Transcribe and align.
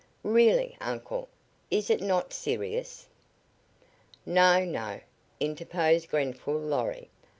"Really, 0.23 0.75
Uncle, 0.81 1.29
is 1.69 1.91
it 1.91 2.01
not 2.01 2.33
serious?" 2.33 3.05
"No, 4.25 4.65
no," 4.65 4.99
interposed 5.39 6.09
Grenfall 6.09 6.57
Lorry. 6.57 7.09